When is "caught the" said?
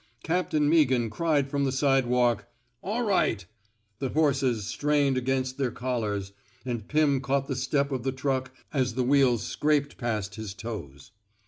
7.21-7.55